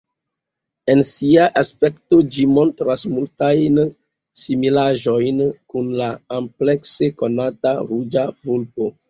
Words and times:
En 0.91 1.01
sia 1.09 1.43
aspekto 1.61 2.17
ĝi 2.37 2.45
montras 2.53 3.03
multajn 3.17 3.77
similaĵojn 4.45 5.45
kun 5.75 5.93
la 6.01 6.09
amplekse 6.41 7.13
konata 7.23 7.77
Ruĝa 7.93 8.27
vulpo. 8.49 8.91